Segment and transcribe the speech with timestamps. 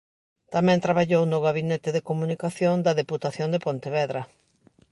[0.55, 4.21] Tamén traballou no gabinete de comunicación da Deputación de Pontevedra.